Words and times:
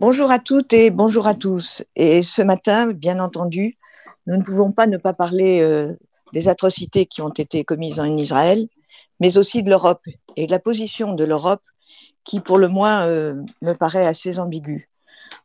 Bonjour 0.00 0.30
à 0.30 0.38
toutes 0.38 0.72
et 0.74 0.90
bonjour 0.90 1.26
à 1.26 1.34
tous. 1.34 1.82
Et 1.96 2.22
ce 2.22 2.40
matin, 2.40 2.86
bien 2.92 3.18
entendu, 3.18 3.78
nous 4.28 4.36
ne 4.36 4.44
pouvons 4.44 4.70
pas 4.70 4.86
ne 4.86 4.96
pas 4.96 5.12
parler 5.12 5.60
euh, 5.60 5.98
des 6.32 6.46
atrocités 6.46 7.04
qui 7.06 7.20
ont 7.20 7.30
été 7.30 7.64
commises 7.64 7.98
en 7.98 8.16
Israël, 8.16 8.68
mais 9.18 9.38
aussi 9.38 9.60
de 9.64 9.68
l'Europe 9.68 10.06
et 10.36 10.46
de 10.46 10.52
la 10.52 10.60
position 10.60 11.14
de 11.14 11.24
l'Europe 11.24 11.64
qui, 12.22 12.38
pour 12.38 12.58
le 12.58 12.68
moins, 12.68 13.08
euh, 13.08 13.42
me 13.60 13.72
paraît 13.72 14.06
assez 14.06 14.38
ambiguë. 14.38 14.88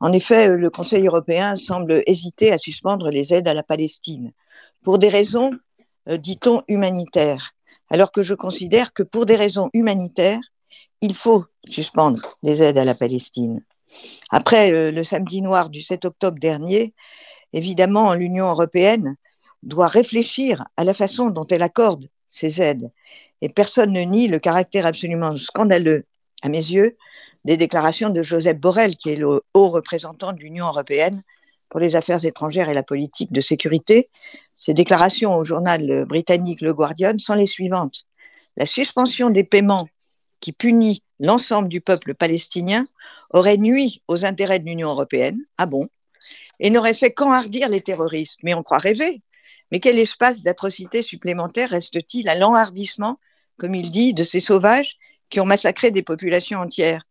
En 0.00 0.12
effet, 0.12 0.48
euh, 0.48 0.56
le 0.56 0.68
Conseil 0.68 1.06
européen 1.06 1.54
semble 1.54 2.02
hésiter 2.08 2.50
à 2.50 2.58
suspendre 2.58 3.08
les 3.08 3.32
aides 3.32 3.46
à 3.46 3.54
la 3.54 3.62
Palestine 3.62 4.32
pour 4.82 4.98
des 4.98 5.10
raisons, 5.10 5.52
dit-on, 6.08 6.64
humanitaires, 6.66 7.52
alors 7.88 8.10
que 8.10 8.24
je 8.24 8.34
considère 8.34 8.92
que 8.94 9.04
pour 9.04 9.26
des 9.26 9.36
raisons 9.36 9.70
humanitaires, 9.74 10.40
il 11.02 11.14
faut 11.14 11.44
suspendre 11.68 12.36
les 12.42 12.64
aides 12.64 12.78
à 12.78 12.84
la 12.84 12.96
Palestine. 12.96 13.62
Après 14.30 14.72
euh, 14.72 14.90
le 14.90 15.04
samedi 15.04 15.42
noir 15.42 15.70
du 15.70 15.82
7 15.82 16.04
octobre 16.04 16.38
dernier, 16.38 16.94
évidemment, 17.52 18.14
l'Union 18.14 18.48
européenne 18.48 19.16
doit 19.62 19.88
réfléchir 19.88 20.66
à 20.76 20.84
la 20.84 20.94
façon 20.94 21.30
dont 21.30 21.46
elle 21.46 21.62
accorde 21.62 22.08
ces 22.28 22.62
aides. 22.62 22.90
Et 23.42 23.48
personne 23.48 23.92
ne 23.92 24.02
nie 24.02 24.28
le 24.28 24.38
caractère 24.38 24.86
absolument 24.86 25.36
scandaleux, 25.36 26.04
à 26.42 26.48
mes 26.48 26.58
yeux, 26.58 26.96
des 27.44 27.56
déclarations 27.56 28.10
de 28.10 28.22
Joseph 28.22 28.58
Borrell, 28.58 28.96
qui 28.96 29.10
est 29.10 29.16
le 29.16 29.42
haut 29.54 29.68
représentant 29.68 30.32
de 30.32 30.38
l'Union 30.38 30.66
européenne 30.66 31.22
pour 31.68 31.80
les 31.80 31.96
affaires 31.96 32.24
étrangères 32.24 32.68
et 32.68 32.74
la 32.74 32.82
politique 32.82 33.32
de 33.32 33.40
sécurité. 33.40 34.08
Ces 34.56 34.74
déclarations 34.74 35.36
au 35.36 35.44
journal 35.44 36.04
britannique 36.04 36.60
Le 36.60 36.74
Guardian 36.74 37.18
sont 37.18 37.34
les 37.34 37.46
suivantes. 37.46 38.04
La 38.56 38.66
suspension 38.66 39.30
des 39.30 39.44
paiements 39.44 39.88
qui 40.40 40.52
punit 40.52 41.02
l'ensemble 41.20 41.68
du 41.68 41.80
peuple 41.80 42.14
palestinien 42.14 42.86
aurait 43.30 43.58
nui 43.58 44.02
aux 44.08 44.24
intérêts 44.24 44.58
de 44.58 44.64
l'Union 44.64 44.90
européenne, 44.90 45.38
ah 45.58 45.66
bon, 45.66 45.88
et 46.58 46.70
n'aurait 46.70 46.94
fait 46.94 47.12
qu'enhardir 47.12 47.68
les 47.68 47.80
terroristes. 47.80 48.40
Mais 48.42 48.54
on 48.54 48.62
croit 48.62 48.78
rêver. 48.78 49.22
Mais 49.70 49.80
quel 49.80 49.98
espace 49.98 50.42
d'atrocité 50.42 51.02
supplémentaire 51.02 51.70
reste-t-il 51.70 52.28
à 52.28 52.34
l'enhardissement, 52.34 53.20
comme 53.56 53.74
il 53.74 53.90
dit, 53.90 54.14
de 54.14 54.24
ces 54.24 54.40
sauvages 54.40 54.96
qui 55.28 55.40
ont 55.40 55.46
massacré 55.46 55.90
des 55.90 56.02
populations 56.02 56.58
entières? 56.60 57.04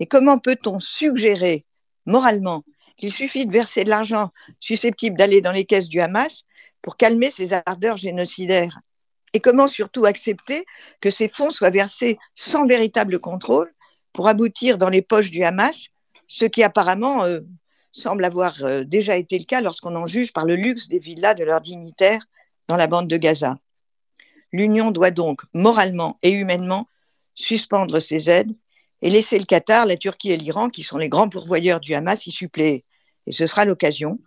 Et 0.00 0.06
comment 0.06 0.38
peut-on 0.38 0.80
suggérer 0.80 1.64
moralement 2.06 2.64
qu'il 2.96 3.12
suffit 3.12 3.46
de 3.46 3.52
verser 3.52 3.84
de 3.84 3.90
l'argent 3.90 4.30
susceptible 4.60 5.18
d'aller 5.18 5.42
dans 5.42 5.52
les 5.52 5.66
caisses 5.66 5.88
du 5.88 6.00
Hamas 6.00 6.44
pour 6.80 6.96
calmer 6.96 7.30
ces 7.30 7.52
ardeurs 7.52 7.98
génocidaires? 7.98 8.80
Et 9.32 9.40
comment 9.40 9.66
surtout 9.66 10.04
accepter 10.04 10.64
que 11.00 11.10
ces 11.10 11.28
fonds 11.28 11.50
soient 11.50 11.70
versés 11.70 12.18
sans 12.34 12.66
véritable 12.66 13.18
contrôle 13.18 13.72
pour 14.12 14.28
aboutir 14.28 14.78
dans 14.78 14.88
les 14.88 15.02
poches 15.02 15.30
du 15.30 15.42
Hamas, 15.42 15.88
ce 16.26 16.44
qui 16.46 16.62
apparemment 16.62 17.24
euh, 17.24 17.40
semble 17.92 18.24
avoir 18.24 18.62
euh, 18.62 18.84
déjà 18.84 19.16
été 19.16 19.38
le 19.38 19.44
cas 19.44 19.60
lorsqu'on 19.60 19.96
en 19.96 20.06
juge 20.06 20.32
par 20.32 20.44
le 20.44 20.56
luxe 20.56 20.88
des 20.88 20.98
villas 20.98 21.34
de 21.34 21.44
leurs 21.44 21.60
dignitaires 21.60 22.26
dans 22.68 22.76
la 22.76 22.86
bande 22.86 23.08
de 23.08 23.16
Gaza. 23.16 23.58
L'Union 24.52 24.90
doit 24.90 25.10
donc 25.10 25.42
moralement 25.52 26.18
et 26.22 26.30
humainement 26.30 26.88
suspendre 27.34 28.00
ses 28.00 28.30
aides 28.30 28.54
et 29.02 29.10
laisser 29.10 29.38
le 29.38 29.44
Qatar, 29.44 29.86
la 29.86 29.96
Turquie 29.96 30.32
et 30.32 30.36
l'Iran, 30.36 30.70
qui 30.70 30.82
sont 30.82 30.98
les 30.98 31.08
grands 31.08 31.28
pourvoyeurs 31.28 31.80
du 31.80 31.94
Hamas, 31.94 32.26
y 32.26 32.30
suppléer. 32.30 32.84
Et 33.26 33.32
ce 33.32 33.46
sera 33.46 33.64
l'occasion 33.64 34.18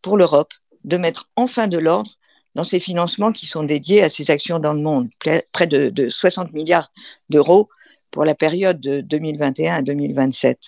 pour 0.00 0.16
l'Europe 0.16 0.52
de 0.84 0.96
mettre 0.96 1.28
enfin 1.36 1.68
de 1.68 1.78
l'ordre 1.78 2.12
dans 2.54 2.64
ces 2.64 2.80
financements 2.80 3.32
qui 3.32 3.46
sont 3.46 3.62
dédiés 3.62 4.02
à 4.02 4.08
ces 4.08 4.30
actions 4.30 4.58
dans 4.58 4.74
le 4.74 4.80
monde, 4.80 5.08
près 5.52 5.66
de, 5.66 5.88
de 5.90 6.08
60 6.08 6.52
milliards 6.52 6.92
d'euros 7.30 7.68
pour 8.10 8.24
la 8.24 8.34
période 8.34 8.80
de 8.80 9.00
2021 9.00 9.76
à 9.76 9.82
2027. 9.82 10.58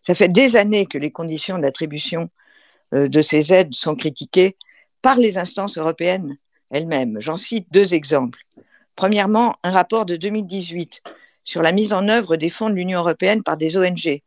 Ça 0.00 0.14
fait 0.14 0.28
des 0.28 0.56
années 0.56 0.86
que 0.86 0.98
les 0.98 1.10
conditions 1.10 1.58
d'attribution 1.58 2.30
euh, 2.94 3.08
de 3.08 3.22
ces 3.22 3.52
aides 3.52 3.74
sont 3.74 3.96
critiquées 3.96 4.56
par 5.02 5.16
les 5.16 5.38
instances 5.38 5.78
européennes 5.78 6.36
elles-mêmes. 6.70 7.20
J'en 7.20 7.36
cite 7.36 7.66
deux 7.72 7.94
exemples. 7.94 8.40
Premièrement, 8.96 9.56
un 9.62 9.70
rapport 9.70 10.06
de 10.06 10.16
2018 10.16 11.02
sur 11.44 11.62
la 11.62 11.72
mise 11.72 11.92
en 11.92 12.08
œuvre 12.08 12.36
des 12.36 12.50
fonds 12.50 12.70
de 12.70 12.74
l'Union 12.74 13.00
européenne 13.00 13.42
par 13.42 13.56
des 13.56 13.76
ONG 13.76 14.22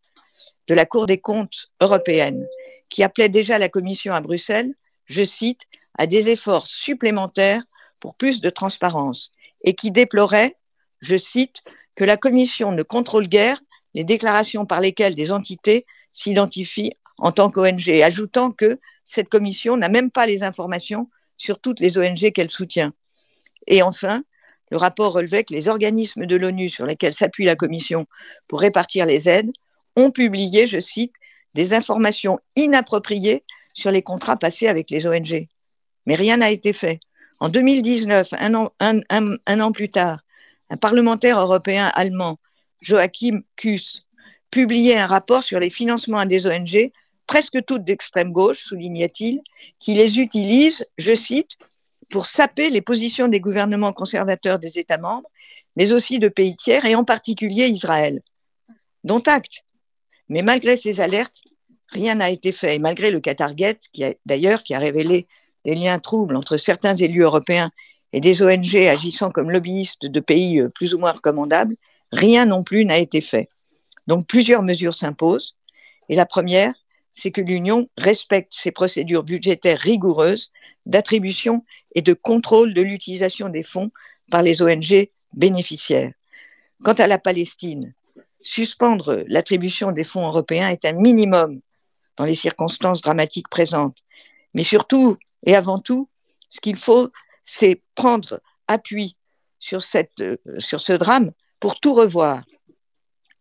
de 0.68 0.74
la 0.74 0.86
Cour 0.86 1.06
des 1.06 1.20
comptes 1.20 1.68
européenne, 1.80 2.48
qui 2.90 3.04
appelait 3.04 3.30
déjà 3.30 3.58
la 3.60 3.70
Commission 3.70 4.14
à 4.14 4.22
Bruxelles, 4.22 4.74
je 5.06 5.24
cite, 5.24 5.60
à 5.98 6.08
des 6.08 6.30
efforts 6.30 6.68
supplémentaires 6.68 7.64
pour 8.00 8.16
plus 8.16 8.42
de 8.42 8.50
transparence 8.50 9.32
et 9.64 9.74
qui 9.74 9.92
déplorait, 9.92 10.56
je 11.00 11.18
cite, 11.18 11.64
que 11.96 12.04
la 12.04 12.18
Commission 12.18 12.72
ne 12.72 12.84
contrôle 12.84 13.28
guère 13.28 13.62
les 13.94 14.04
déclarations 14.04 14.66
par 14.66 14.82
lesquelles 14.82 15.16
des 15.16 15.32
entités 15.32 15.86
s'identifient 16.12 16.94
en 17.18 17.32
tant 17.32 17.50
qu'ONG, 17.50 17.90
ajoutant 18.04 18.52
que 18.52 18.80
cette 19.04 19.30
commission 19.30 19.78
n'a 19.78 19.90
même 19.90 20.12
pas 20.12 20.26
les 20.26 20.44
informations 20.44 21.10
sur 21.38 21.60
toutes 21.60 21.80
les 21.80 21.98
ONG 21.98 22.32
qu'elle 22.32 22.50
soutient. 22.50 22.94
Et 23.68 23.82
enfin, 23.82 24.24
le 24.72 24.78
rapport 24.78 25.14
relevait 25.14 25.44
que 25.44 25.54
les 25.54 25.68
organismes 25.68 26.26
de 26.26 26.36
l'ONU 26.36 26.70
sur 26.70 26.86
lesquels 26.86 27.14
s'appuie 27.14 27.46
la 27.46 27.56
commission 27.56 28.08
pour 28.48 28.62
répartir 28.62 29.06
les 29.06 29.30
aides 29.30 29.52
ont 29.96 30.12
publié, 30.12 30.66
je 30.66 30.80
cite, 30.80 31.14
des 31.54 31.74
informations 31.74 32.40
inappropriées 32.56 33.44
sur 33.74 33.92
les 33.92 34.02
contrats 34.02 34.38
passés 34.38 34.68
avec 34.68 34.90
les 34.90 35.06
ONG. 35.06 35.48
Mais 36.06 36.16
rien 36.16 36.38
n'a 36.38 36.52
été 36.52 36.74
fait. 36.74 37.00
En 37.40 37.50
2019, 37.50 38.34
un 38.40 39.60
an, 39.60 39.72
plus 39.72 39.90
tard, 39.90 40.24
un 40.70 40.78
parlementaire 40.78 41.40
européen 41.40 41.92
allemand, 41.94 42.40
Joachim 42.82 43.42
Kuss, 43.56 44.06
publiait 44.50 44.98
un 44.98 45.08
rapport 45.08 45.44
sur 45.44 45.60
les 45.60 45.70
financements 45.70 46.20
à 46.20 46.26
des 46.26 46.46
ONG, 46.48 46.92
presque 47.28 47.64
toutes 47.66 47.84
d'extrême 47.84 48.32
gauche, 48.32 48.60
soulignait-il, 48.64 49.42
qui 49.80 49.94
les 49.94 50.20
utilisent, 50.20 50.86
je 50.98 51.16
cite, 51.16 51.58
pour 52.10 52.28
saper 52.28 52.70
les 52.70 52.82
positions 52.82 53.28
des 53.28 53.40
gouvernements 53.40 53.94
conservateurs 53.94 54.60
des 54.60 54.78
États 54.78 54.98
membres, 54.98 55.30
mais 55.76 55.92
aussi 55.92 56.20
de 56.20 56.28
pays 56.28 56.56
tiers, 56.56 56.86
et 56.86 56.96
en 56.96 57.04
particulier 57.04 57.68
Israël. 57.68 58.22
Dont 59.04 59.24
acte. 59.26 59.64
Mais 60.30 60.44
malgré 60.44 60.78
ces 60.78 61.00
alertes, 61.02 61.42
rien 61.88 62.16
n'a 62.16 62.30
été 62.30 62.52
fait. 62.52 62.76
Et 62.76 62.80
malgré 62.80 63.12
le 63.12 63.20
Qatargate, 63.20 63.88
qui 63.92 64.06
d'ailleurs, 64.26 64.64
qui 64.64 64.74
a 64.76 64.80
révélé 64.80 65.28
les 65.66 65.76
liens 65.76 66.00
troubles 66.00 66.36
entre 66.36 66.58
certains 66.58 66.96
élus 66.96 67.24
européens 67.24 67.72
et 68.12 68.22
des 68.22 68.44
ONG 68.44 68.76
agissant 68.76 69.32
comme 69.32 69.52
lobbyistes 69.52 70.06
de 70.06 70.20
pays 70.20 70.60
euh, 70.60 70.70
plus 70.70 70.94
ou 70.94 71.00
moins 71.00 71.12
recommandables, 71.12 71.76
rien 72.12 72.46
non 72.46 72.64
plus 72.64 72.86
n'a 72.86 73.00
été 73.00 73.22
fait. 73.22 73.50
Donc 74.08 74.28
plusieurs 74.28 74.62
mesures 74.62 74.94
s'imposent. 74.94 75.56
Et 76.10 76.16
la 76.16 76.26
première, 76.26 76.74
c'est 77.14 77.32
que 77.32 77.42
l'Union 77.42 77.90
respecte 77.98 78.54
ses 78.54 78.72
procédures 78.72 79.24
budgétaires 79.24 79.80
rigoureuses 79.80 80.52
d'attribution 80.86 81.64
et 81.96 82.02
de 82.02 82.14
contrôle 82.14 82.74
de 82.74 82.82
l'utilisation 82.82 83.50
des 83.50 83.64
fonds 83.64 83.92
par 84.30 84.42
les 84.42 84.62
ONG 84.62 85.10
bénéficiaires. 85.34 86.12
Quant 86.84 86.94
à 86.94 87.08
la 87.08 87.20
Palestine, 87.20 87.94
suspendre 88.42 89.24
l'attribution 89.28 89.92
des 89.92 90.04
fonds 90.04 90.28
européens 90.28 90.70
est 90.70 90.86
un 90.86 90.94
minimum 90.94 91.62
dans 92.18 92.26
les 92.26 92.36
circonstances 92.36 93.02
dramatiques 93.02 93.50
présentes. 93.50 93.98
Mais 94.54 94.64
surtout, 94.64 95.18
et 95.46 95.56
avant 95.56 95.80
tout, 95.80 96.10
ce 96.50 96.60
qu'il 96.62 96.78
faut, 96.78 97.10
c'est 97.44 97.82
prendre 97.96 98.42
appui 98.68 99.18
euh, 99.74 100.38
sur 100.58 100.82
ce 100.82 100.94
drame 100.94 101.32
pour 101.60 101.80
tout 101.80 101.94
revoir. 101.94 102.44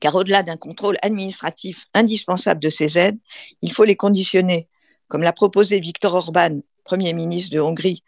Car 0.01 0.15
au-delà 0.15 0.43
d'un 0.43 0.57
contrôle 0.57 0.99
administratif 1.03 1.87
indispensable 1.95 2.61
de 2.61 2.69
ces 2.69 2.99
aides, 2.99 3.19
il 3.61 3.73
faut 3.73 3.85
les 3.85 3.97
conditionner, 3.97 4.69
comme 5.09 5.23
l'a 5.23 5.33
proposé 5.33 5.79
Viktor 5.79 6.15
Orban, 6.15 6.59
Premier 6.85 7.13
ministre 7.13 7.55
de 7.55 7.61
Hongrie. 7.61 8.03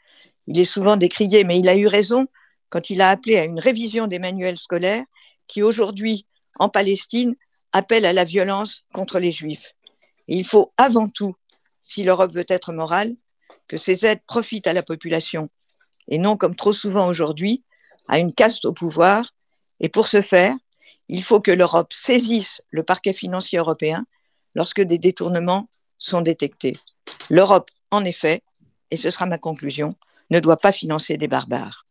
Il 0.46 0.58
est 0.58 0.64
souvent 0.64 0.96
décrié, 0.96 1.44
mais 1.44 1.58
il 1.58 1.68
a 1.68 1.76
eu 1.76 1.86
raison 1.86 2.26
quand 2.68 2.90
il 2.90 3.00
a 3.00 3.10
appelé 3.10 3.36
à 3.36 3.44
une 3.44 3.60
révision 3.60 4.06
des 4.06 4.18
manuels 4.18 4.58
scolaires 4.58 5.04
qui 5.46 5.62
aujourd'hui, 5.62 6.26
en 6.58 6.68
Palestine, 6.68 7.36
appellent 7.72 8.06
à 8.06 8.12
la 8.12 8.24
violence 8.24 8.84
contre 8.92 9.18
les 9.18 9.30
Juifs. 9.30 9.74
Et 10.28 10.36
il 10.36 10.44
faut 10.44 10.72
avant 10.76 11.08
tout, 11.08 11.34
si 11.82 12.02
l'Europe 12.02 12.32
veut 12.32 12.46
être 12.48 12.72
morale, 12.72 13.14
que 13.68 13.76
ces 13.76 14.06
aides 14.06 14.22
profitent 14.26 14.66
à 14.66 14.72
la 14.72 14.82
population 14.82 15.48
et 16.08 16.18
non, 16.18 16.36
comme 16.36 16.56
trop 16.56 16.72
souvent 16.72 17.06
aujourd'hui, 17.06 17.64
à 18.08 18.18
une 18.18 18.34
caste 18.34 18.64
au 18.64 18.72
pouvoir. 18.72 19.34
Et 19.80 19.88
pour 19.88 20.08
ce 20.08 20.22
faire, 20.22 20.54
il 21.08 21.22
faut 21.22 21.40
que 21.40 21.50
l'Europe 21.50 21.92
saisisse 21.92 22.62
le 22.70 22.82
parquet 22.82 23.12
financier 23.12 23.58
européen 23.58 24.06
lorsque 24.54 24.80
des 24.80 24.98
détournements 24.98 25.68
sont 25.98 26.20
détectés. 26.20 26.76
L'Europe, 27.30 27.70
en 27.90 28.04
effet, 28.04 28.42
et 28.90 28.96
ce 28.96 29.10
sera 29.10 29.26
ma 29.26 29.38
conclusion, 29.38 29.96
ne 30.30 30.40
doit 30.40 30.58
pas 30.58 30.72
financer 30.72 31.16
des 31.16 31.28
barbares. 31.28 31.83